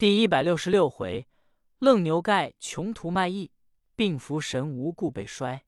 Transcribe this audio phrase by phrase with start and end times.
[0.00, 1.28] 第一百六十六回，
[1.78, 3.52] 愣牛盖穷途卖艺，
[3.94, 5.66] 病符神无故被摔。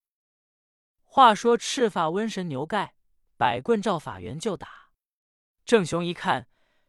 [1.05, 2.95] 话说赤发瘟神牛盖，
[3.37, 4.89] 百棍照法元就打。
[5.67, 6.49] 郑雄一看，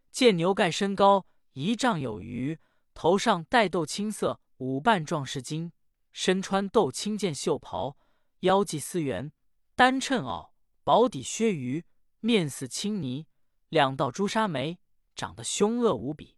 [0.10, 2.58] 见牛盖身高一丈有余，
[2.94, 5.71] 头上戴豆青色五瓣壮士巾，
[6.14, 7.98] 身穿豆青箭袖袍，
[8.39, 9.34] 腰系丝圆
[9.75, 10.52] 单衬袄，
[10.86, 11.84] 薄底靴鱼，
[12.21, 13.28] 面似青泥，
[13.68, 14.80] 两道朱砂眉，
[15.14, 16.38] 长得凶恶无比。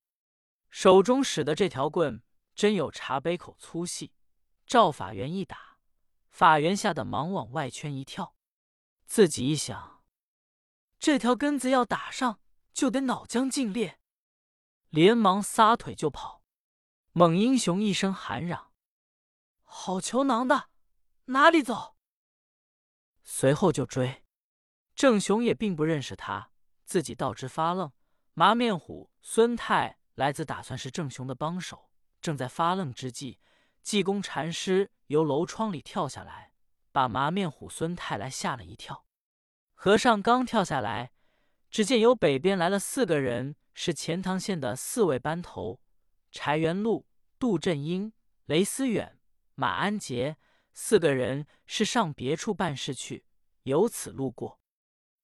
[0.76, 2.21] 手中使的这条棍，
[2.54, 4.12] 真有茶杯口粗细。
[4.68, 5.77] 赵法元一打，
[6.30, 8.36] 法元吓得忙往外圈一跳。
[9.05, 10.03] 自己一想，
[11.00, 12.41] 这条根子要打上，
[12.73, 14.02] 就得脑浆尽裂，
[14.90, 16.44] 连忙撒腿就跑。
[17.14, 18.73] 猛英雄一声喊嚷
[19.64, 20.67] ：“好球囊的，
[21.28, 21.95] 哪里走？”
[23.23, 24.26] 随后就追。
[24.94, 26.52] 郑雄也并不认识他，
[26.84, 27.94] 自己倒直发愣。
[28.34, 30.00] 麻面虎孙泰。
[30.16, 33.40] 来自打算是郑雄的帮手，正在发愣之际，
[33.82, 36.53] 济公禅师由楼窗里跳下来，
[36.92, 39.06] 把麻面虎孙太来吓了一跳。
[39.73, 41.12] 和尚刚跳下来，
[41.70, 45.81] 只见由北边来了四个人，是钱塘县的四位班头：
[46.32, 47.06] 柴元禄、
[47.38, 48.14] 杜振英、
[48.45, 49.20] 雷思远、
[49.54, 50.38] 马安杰。
[50.78, 53.26] 四个人是上别处办事去，
[53.64, 54.59] 由此路过，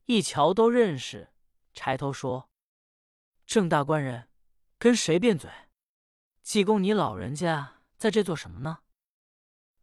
[0.06, 1.34] 一瞧都认识。
[1.74, 2.50] 柴头说
[3.46, 4.30] ：“郑大官人。”
[4.82, 5.48] 跟谁辩嘴？
[6.42, 8.80] 济公，你老人家在这做什么呢？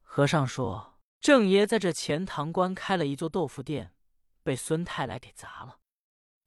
[0.02, 3.94] 和尚说：“郑爷在这钱塘关开了一座豆腐店，
[4.42, 5.78] 被孙太来给砸了。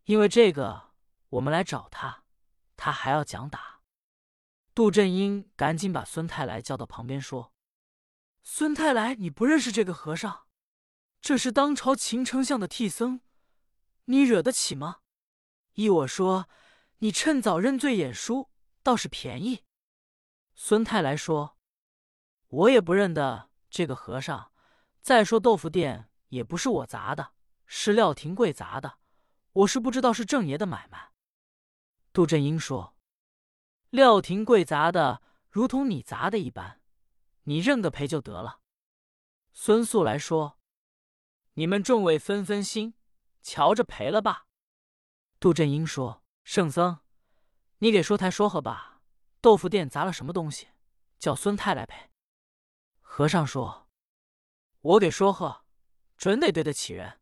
[0.03, 0.91] 因为这个，
[1.29, 2.25] 我们来找他，
[2.75, 3.79] 他还要讲打。”
[4.75, 7.53] 杜振英赶紧把孙太来叫到旁边说
[8.44, 10.47] ：“孙太来，你不认识这个和尚？
[11.22, 13.22] 这是当朝秦丞相的替僧，
[14.07, 14.97] 你惹得起吗？
[15.75, 16.49] 依我说。”
[17.03, 18.52] 你趁早认罪演书，
[18.83, 19.63] 倒是便宜。
[20.53, 21.57] 孙太来说
[22.47, 24.52] ：“我也不认得这个和尚。
[25.02, 27.33] 再说豆腐店也不是我砸的，
[27.66, 29.00] 是廖廷贵砸的。
[29.51, 31.12] 我是不知道是郑爷的买卖。”
[32.13, 32.95] 杜振英说
[33.89, 36.81] ：“廖廷贵砸的，如同你砸的一般，
[37.45, 38.59] 你认个赔就得了。”
[39.53, 40.59] 孙素来说
[41.56, 42.94] ：“你们众位分分心，
[43.41, 44.45] 瞧着赔了吧。”
[45.41, 46.22] 杜振英说。
[46.44, 47.00] 圣僧，
[47.78, 49.02] 你给说台说和吧。
[49.40, 50.69] 豆腐店砸了什么东西？
[51.18, 52.09] 叫孙太来赔。
[53.00, 53.88] 和尚说
[54.81, 55.63] ：“我给说和，
[56.18, 57.19] 准得对得起人。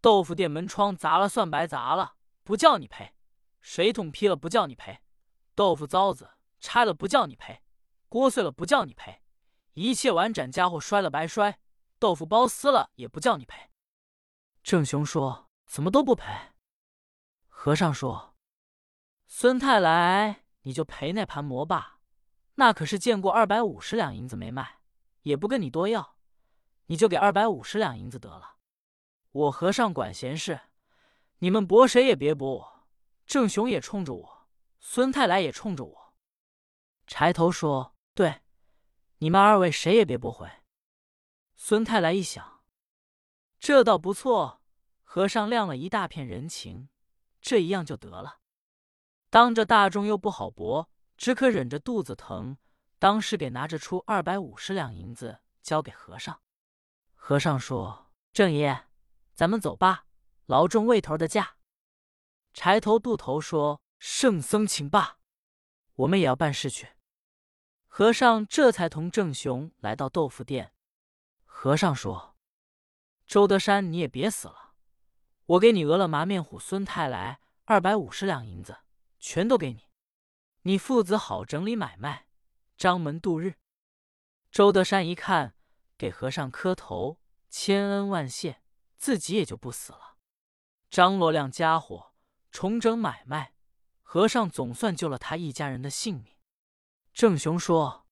[0.00, 3.14] 豆腐店门窗砸了算白砸了，不叫你赔；
[3.60, 5.02] 水桶劈了不叫你赔；
[5.54, 7.62] 豆腐糟子拆了不叫你赔；
[8.08, 9.22] 锅碎了不叫你赔；
[9.74, 11.60] 一切碗盏家伙摔了白摔；
[11.98, 13.70] 豆腐包撕了也不叫你赔。”
[14.62, 16.52] 郑雄说：“怎么都不赔？”
[17.48, 18.29] 和尚说。
[19.32, 22.00] 孙太来，你就赔那盘馍吧，
[22.56, 24.80] 那可是见过二百五十两银子没卖，
[25.22, 26.16] 也不跟你多要，
[26.86, 28.56] 你就给二百五十两银子得了。
[29.30, 30.60] 我和尚管闲事，
[31.38, 32.86] 你们驳谁也别驳我。
[33.24, 34.48] 郑雄也冲着我，
[34.80, 36.14] 孙太来也冲着我。
[37.06, 38.42] 柴头说：“对，
[39.18, 40.50] 你们二位谁也别驳回。”
[41.54, 42.64] 孙太来一想，
[43.60, 44.60] 这倒不错，
[45.04, 46.88] 和尚亮了一大片人情，
[47.40, 48.39] 这一样就得了。
[49.30, 52.58] 当着大众又不好驳，只可忍着肚子疼，
[52.98, 56.40] 当时给拿着出二百五十两银子交给和尚。
[57.14, 58.88] 和尚说：“郑爷，
[59.32, 60.06] 咱们走吧，
[60.46, 61.56] 劳众喂头的驾。”
[62.52, 65.18] 柴头、渡头说：“圣僧请罢，
[65.94, 66.88] 我们也要办事去。”
[67.86, 70.72] 和尚这才同郑雄来到豆腐店。
[71.44, 72.36] 和尚说
[73.28, 74.72] ：“周德山，你也别死了，
[75.46, 78.78] 我给你讹了麻面虎孙太来二百五十两银子。”
[79.20, 79.90] 全都给你，
[80.62, 82.26] 你父子好整理买卖，
[82.76, 83.56] 张门度日。
[84.50, 85.54] 周德山一看，
[85.98, 87.20] 给和尚磕头，
[87.50, 88.62] 千恩万谢，
[88.96, 90.16] 自己也就不死了。
[90.88, 92.14] 张罗亮家伙，
[92.50, 93.54] 重整买卖，
[94.02, 96.36] 和尚总算救了他一家人的性命。
[97.12, 98.08] 郑雄说：“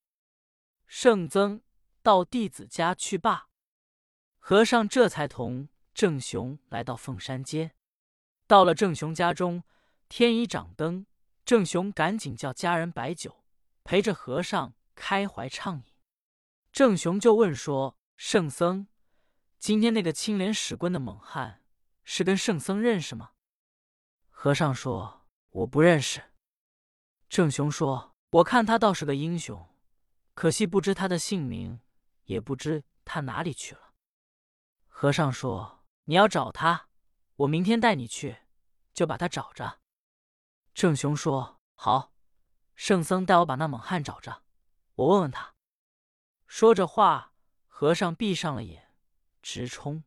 [0.86, 1.62] 圣僧
[2.02, 3.48] 到弟子家去罢。”
[4.38, 7.72] 和尚这才同郑雄来到凤山街，
[8.46, 9.64] 到了郑雄家中。
[10.08, 11.06] 天已掌灯，
[11.44, 13.44] 郑雄赶紧叫家人摆酒，
[13.84, 15.94] 陪着和尚开怀畅饮。
[16.72, 18.88] 郑雄就问说：“圣僧，
[19.58, 21.62] 今天那个青莲使棍的猛汉，
[22.04, 23.32] 是跟圣僧认识吗？”
[24.30, 26.22] 和尚说：“我不认识。”
[27.28, 29.68] 郑雄说：“我看他倒是个英雄，
[30.34, 31.80] 可惜不知他的姓名，
[32.24, 33.92] 也不知他哪里去了。”
[34.88, 36.88] 和尚说：“你要找他，
[37.36, 38.38] 我明天带你去，
[38.94, 39.80] 就把他找着。”
[40.78, 42.12] 郑雄说：“好，
[42.76, 44.44] 圣僧带我把那猛汉找着，
[44.94, 45.56] 我问问他。”
[46.46, 47.34] 说着话，
[47.66, 48.94] 和尚闭上了眼，
[49.42, 50.04] 直冲。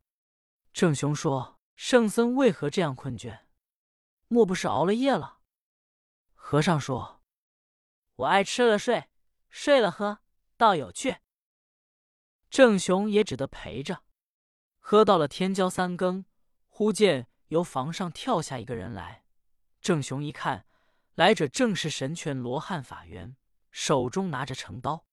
[0.72, 3.42] 郑雄说：“圣僧为何这样困倦？
[4.30, 5.40] 莫不是熬了夜了？”
[6.36, 7.22] 和尚说
[8.16, 9.10] ：“我爱吃了睡，
[9.50, 10.20] 睡了喝，
[10.56, 11.18] 倒有趣。”
[12.50, 14.04] 郑雄也只得陪着，
[14.80, 16.24] 喝到了天交三更，
[16.70, 19.26] 忽见由房上跳下一个人来。
[19.82, 20.66] 郑雄一看，
[21.16, 23.36] 来者正是神拳罗汉法源，
[23.72, 25.08] 手中拿着成刀。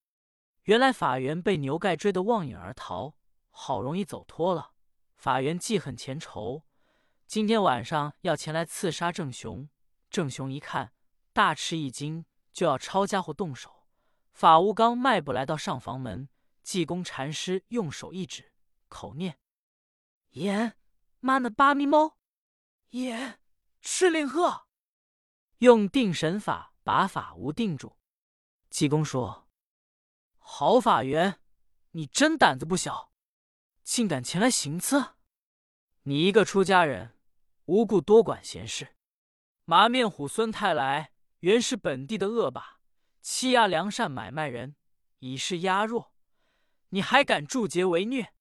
[0.65, 3.17] 原来法源被牛盖追得望影而逃，
[3.51, 4.73] 好容易走脱了。
[5.17, 6.65] 法源记恨前仇，
[7.27, 9.69] 今天晚上要前来刺杀郑雄。
[10.11, 10.93] 郑雄一看，
[11.33, 13.87] 大吃一惊，就要抄家伙动手。
[14.33, 16.29] 法无刚迈步来到上房门。
[16.63, 18.53] 济公禅师用手一指，
[18.89, 19.39] 口念
[20.33, 20.75] ：“言
[21.21, 22.19] 妈那巴咪猫，
[22.91, 23.41] 言
[23.91, 24.67] 赤令鹤，
[25.59, 27.97] 用定神法把法无定住。”
[28.69, 29.49] 济公说
[30.37, 31.41] ：“好法缘，
[31.93, 33.11] 你真胆子不小，
[33.83, 35.15] 竟敢前来行刺！
[36.03, 37.19] 你一个出家人，
[37.65, 38.95] 无故多管闲事。
[39.65, 42.81] 麻面虎孙太来原是本地的恶霸，
[43.23, 44.77] 欺压良善买卖人，
[45.21, 46.13] 以示压弱。”
[46.91, 48.35] 你还敢助劫为虐？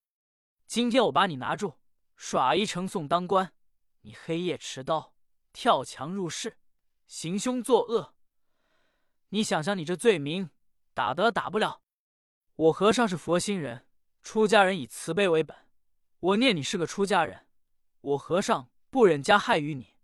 [0.67, 1.79] 今天我把你拿住，
[2.17, 3.53] 耍一程送当官。
[4.01, 5.13] 你黑夜持刀
[5.59, 6.59] 跳墙入室，
[7.07, 8.13] 行凶作恶。
[9.29, 10.51] 你想想，你这罪名，
[10.93, 11.81] 打得打不了？
[12.53, 13.87] 我和尚是佛心人，
[14.21, 15.57] 出家人以慈悲为本。
[16.19, 17.47] 我念你是个出家人，
[18.01, 19.95] 我和尚不忍加害于你。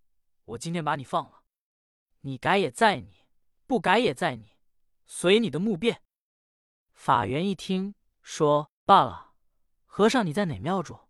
[0.46, 1.44] 我今天把你放了，
[2.22, 3.28] 你改也在你，
[3.68, 4.54] 不改也在你，
[5.06, 6.02] 随你的目便。
[6.94, 7.94] 法源一听。
[8.24, 9.34] 说罢了，
[9.86, 11.02] 和尚，你在哪庙住？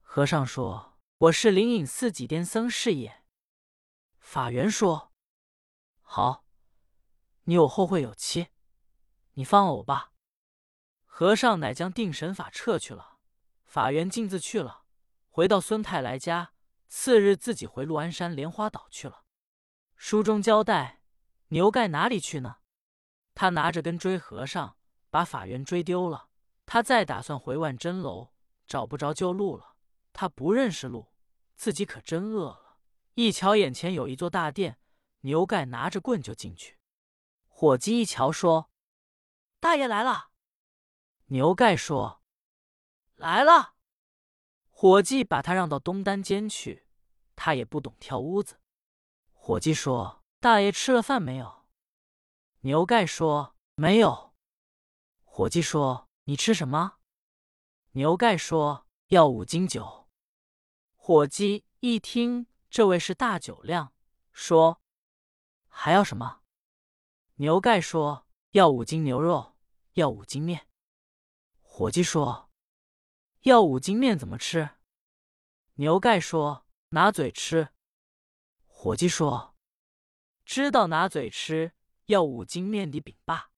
[0.00, 3.20] 和尚说：“我是灵隐寺几癫僧是也。”
[4.22, 5.12] 法源说
[6.00, 6.46] ：“好，
[7.42, 8.48] 你有后会有期，
[9.32, 10.12] 你放了我吧。”
[11.04, 13.18] 和尚乃将定神法撤去了，
[13.66, 14.84] 法源径自去了，
[15.28, 16.54] 回到孙太来家。
[16.88, 19.24] 次日自己回鹿安山莲花岛去了。
[19.96, 21.02] 书中交代，
[21.48, 22.56] 牛盖哪里去呢？
[23.34, 24.76] 他拿着根追和尚。
[25.10, 26.30] 把法源追丢了，
[26.64, 28.32] 他再打算回万真楼，
[28.66, 29.76] 找不着旧路了。
[30.14, 31.12] 他不认识路，
[31.54, 32.61] 自己可真饿了。
[33.14, 34.78] 一瞧眼前有一座大殿，
[35.20, 36.78] 牛盖拿着棍就进去。
[37.48, 38.70] 伙计一瞧说
[39.60, 40.30] ：“大爷来了。”
[41.26, 42.22] 牛盖说
[43.16, 43.74] ：“来了。”
[44.70, 46.86] 伙计把他让到东单间去，
[47.36, 48.60] 他也不懂跳屋子。
[49.32, 51.66] 伙计说：“大爷吃了饭没有？”
[52.62, 54.34] 牛盖说：“没有。”
[55.24, 56.98] 伙计说：“你吃什么？”
[57.92, 60.08] 牛盖说：“要五斤酒。”
[60.96, 63.92] 伙计一听这位是大酒量，
[64.32, 64.80] 说
[65.68, 66.40] ：“还要什么？”
[67.36, 69.58] 牛盖说：“要五斤牛肉，
[69.92, 70.66] 要五斤面。”
[71.60, 72.50] 伙计说
[73.44, 74.70] ：“要五斤面怎么吃？”
[75.76, 77.68] 牛盖说：“拿嘴吃。”
[78.64, 79.54] 伙计说
[80.46, 81.74] ：“知道拿嘴吃，
[82.06, 83.50] 要五斤面的饼罢。”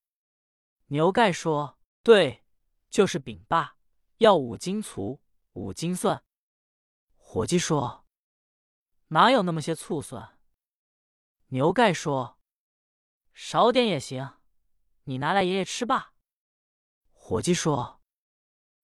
[0.90, 2.42] 牛盖说：“对，
[2.90, 3.76] 就是饼罢，
[4.16, 5.20] 要五斤醋，
[5.52, 6.24] 五斤蒜。”
[7.14, 8.03] 伙计说
[9.14, 10.38] ：“哪有那么些醋蒜？”
[11.54, 12.40] 牛盖说
[13.32, 14.38] ：“少点也行，
[15.04, 16.14] 你拿来爷爷吃吧。”
[17.14, 18.02] 伙计说：“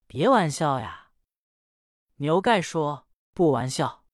[0.06, 1.10] 别玩笑呀。”
[2.22, 4.04] 牛盖说：“不玩笑。”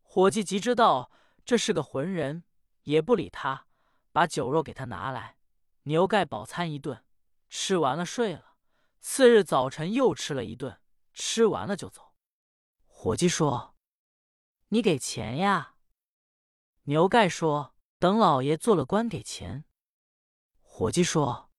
[0.00, 1.10] 伙计即知道
[1.44, 2.44] 这是个浑人，
[2.84, 3.66] 也不理他，
[4.12, 5.36] 把酒肉给他拿来。
[5.82, 7.04] 牛盖饱餐一顿。
[7.48, 8.56] 吃完了睡了，
[9.00, 10.80] 次日早晨又吃了一顿，
[11.12, 12.14] 吃完了就走。
[12.86, 13.75] 伙计说
[14.68, 15.74] ：“你给钱呀？”
[16.84, 19.64] 牛盖说：“等老爷做了官给钱。”
[20.62, 21.50] 伙计说：“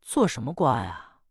[0.00, 1.22] 做什么官啊？”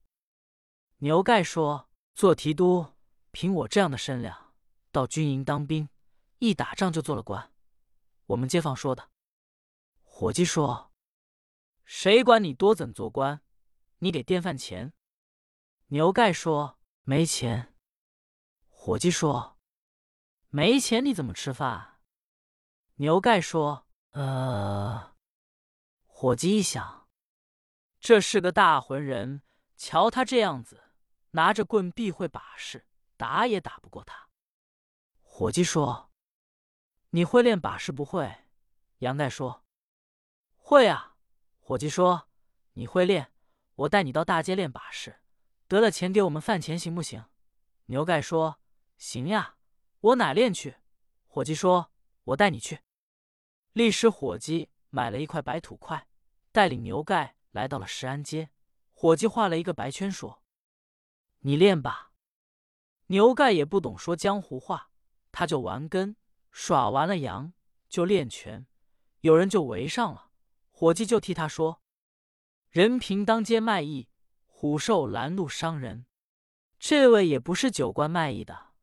[0.99, 2.93] 牛盖说：“做提督。
[3.31, 4.53] 凭我这样的身量，
[4.91, 5.89] 到军营当兵，
[6.39, 7.51] 一打仗就做了官。
[8.27, 9.11] 我们街坊说的。”
[10.01, 10.93] 伙计说
[11.83, 13.41] ：“谁管你多怎做官？”
[13.99, 14.93] 你给电饭钱。
[15.87, 17.75] 牛盖说：“没钱。”
[18.69, 19.54] 伙计说
[20.55, 21.99] ：“没钱你怎么吃饭？”
[22.95, 23.85] 牛盖说
[24.15, 25.13] ：“呃。”
[26.07, 27.09] 伙计一想，
[27.99, 29.41] 这是个大浑人，
[29.75, 30.81] 瞧他这样子，
[31.31, 34.29] 拿着棍必会把式，打也打不过他。
[35.21, 36.09] 伙计说
[37.11, 38.45] ：“你会练把式不会？”
[38.99, 39.65] 杨盖说
[40.55, 41.17] ：“会啊。”
[41.59, 42.29] 伙计说
[42.75, 43.33] ：“你会练。”
[43.75, 45.19] 我带你到大街练把式，
[45.67, 47.25] 得了钱给我们饭钱，行不行？
[47.87, 48.61] 牛盖说
[48.97, 49.57] ：“行呀，
[49.99, 50.77] 我哪练去？”
[51.27, 51.91] 伙计说
[52.23, 52.79] ：“我带你去。”
[53.73, 56.07] 历时伙计买了一块白土块，
[56.51, 58.49] 带领牛盖来到了石安街。
[58.93, 60.41] 伙计画了一个白圈，说
[61.41, 62.13] ：“你练吧。”
[63.07, 64.89] 牛盖也不懂说江湖话，
[65.31, 66.15] 他就玩根，
[66.51, 67.53] 耍完了羊
[67.89, 68.65] 就练拳。
[69.21, 70.31] 有人就围上了，
[70.71, 71.81] 伙计就替他说
[72.71, 74.07] ：“人平当街卖艺，
[74.45, 76.05] 虎兽拦路伤人。
[76.79, 78.73] 这位也不是酒官卖艺的，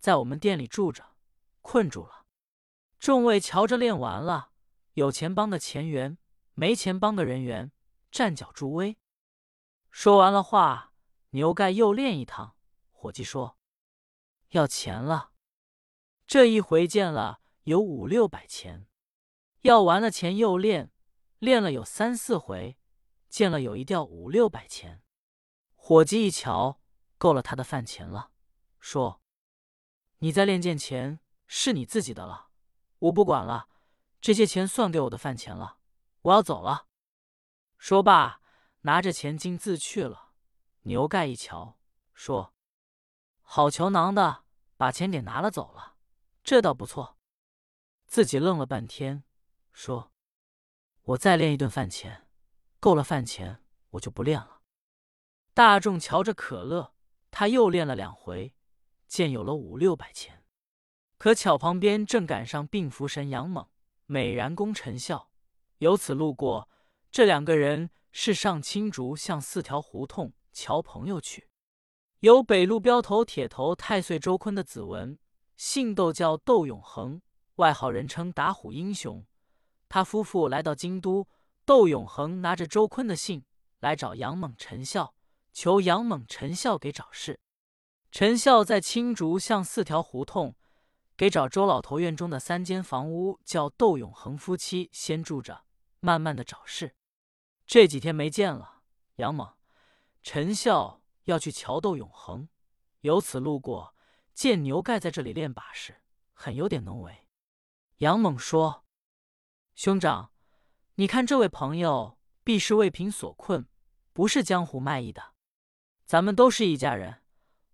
[0.00, 1.14] 在我们店里住着，
[1.60, 2.24] 困住了。
[2.98, 4.50] 众位瞧着练完了，
[4.94, 6.18] 有钱帮的钱员，
[6.54, 7.70] 没钱帮的人员，
[8.10, 8.98] 站脚助威。”
[9.92, 10.94] 说完了话，
[11.30, 12.56] 牛盖又练一趟。
[12.90, 13.58] 伙计说
[14.50, 15.32] ：“要钱了。”
[16.26, 18.86] 这一回见了有五六百钱。
[19.62, 20.90] 要完了钱又练，
[21.38, 22.78] 练了有三四回，
[23.28, 25.02] 见了有一吊五六百钱。
[25.74, 26.80] 伙计一瞧，
[27.18, 28.30] 够了他的饭钱了，
[28.78, 29.19] 说
[30.20, 32.48] ：“你在练剑钱是你自己的了，
[32.98, 33.68] 我不管了。
[34.20, 35.78] 这些钱算给我的饭钱了，
[36.22, 36.86] 我要走了。”
[37.78, 38.40] 说罢，
[38.82, 40.32] 拿着钱径自去了。
[40.82, 41.78] 牛盖一瞧，
[42.12, 42.54] 说
[43.40, 44.44] ：“好球囊的，
[44.76, 45.96] 把钱给拿了走了，
[46.44, 47.18] 这倒不错。”
[48.06, 49.24] 自己愣了半天。
[49.72, 50.12] 说
[51.02, 52.26] ：“我再练一顿饭钱，
[52.78, 54.60] 够了饭钱，我就不练了。”
[55.54, 56.94] 大众瞧着可乐，
[57.30, 58.54] 他又练了两回，
[59.10, 60.44] 见有了五六百钱。
[61.18, 63.66] 可巧旁边正赶上病符神杨猛、
[64.06, 65.30] 美髯公陈孝，
[65.78, 66.68] 由此路过。
[67.10, 71.48] 这两个人是上青竹向四条胡同瞧朋友去。
[72.20, 75.18] 有北路镖头铁头太岁周坤的子文，
[75.56, 77.20] 姓窦，叫窦永恒，
[77.56, 79.26] 外号人称打虎英雄。
[79.88, 81.26] 他夫妇来到京都，
[81.64, 83.44] 窦永恒拿着周坤的信
[83.80, 85.14] 来找杨猛、陈孝，
[85.52, 87.40] 求杨猛、陈孝给找事。
[88.10, 90.56] 陈孝在青竹巷四条胡同
[91.16, 95.64] 给找周老头院中的三间房屋，叫窦永恒夫妻先住着，
[96.00, 96.96] 慢慢的找事。
[97.66, 98.82] 这几天没见了，
[99.16, 99.54] 杨猛、
[100.22, 102.48] 陈孝要去瞧窦永恒，
[103.02, 103.94] 由此路过，
[104.34, 106.02] 见牛盖在这里练把式，
[106.32, 107.28] 很有点能为。
[107.98, 108.84] 杨猛说。
[109.76, 110.32] 兄长，
[110.96, 113.68] 你看这位朋友必是为贫所困，
[114.12, 115.34] 不是江湖卖艺的。
[116.04, 117.19] 咱们都是一家人，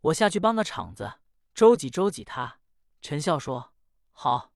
[0.07, 1.19] 我下去帮个场子，
[1.53, 2.61] 周济周济他。
[3.01, 3.75] 陈笑说
[4.13, 4.53] ：“好，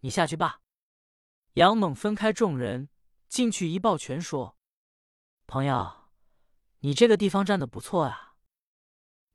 [0.00, 0.60] 你下去吧。”
[1.54, 2.88] 杨猛分开众人
[3.28, 4.56] 进去一抱拳说
[5.46, 6.10] ：“朋友，
[6.80, 8.36] 你这个地方站的不错啊。”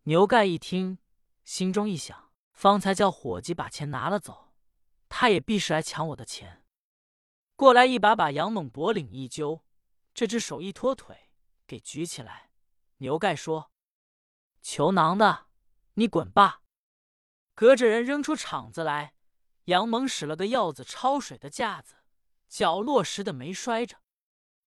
[0.04, 1.00] 牛盖一听，
[1.44, 4.54] 心中一想：方才叫伙计把钱拿了走，
[5.10, 6.66] 他也必是来抢我的钱。
[7.58, 9.66] 过来一把把杨猛脖领一揪，
[10.14, 11.30] 这只手一脱腿
[11.68, 12.50] 给举起来。
[13.00, 13.72] 牛盖说
[14.62, 15.48] ：“求囊的，
[16.00, 16.64] 你滚吧！”
[17.54, 19.14] 隔着人扔出场子来。
[19.66, 21.98] 杨猛使了个鹞子抄水的架子，
[22.48, 23.98] 脚落实的没摔着。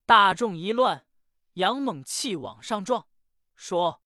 [0.07, 1.07] 大众一乱，
[1.55, 3.09] 杨猛气往上撞，
[3.57, 4.01] 说：“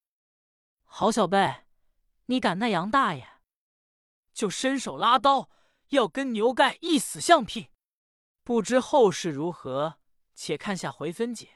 [0.85, 1.67] 好小辈，
[2.27, 3.29] 你敢奈杨大爷？”
[4.33, 5.51] 就伸手拉刀，
[5.89, 7.69] 要跟牛盖一死相拼。
[8.43, 9.99] 不知后事如何，
[10.35, 11.56] 且看下回分解。